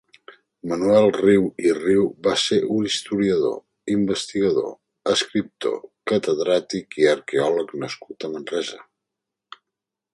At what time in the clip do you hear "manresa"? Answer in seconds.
8.37-8.83